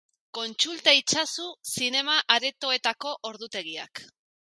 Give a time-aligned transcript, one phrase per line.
[0.37, 4.07] Kontsulta itzazu zinema-aretoetako ordutegiak.